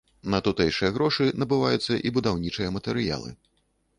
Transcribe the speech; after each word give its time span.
На 0.33 0.37
тутэйшыя 0.45 0.89
грошы 0.95 1.27
набываюцца 1.41 1.99
і 2.11 2.13
будаўнічыя 2.17 2.73
матэрыялы. 2.79 3.29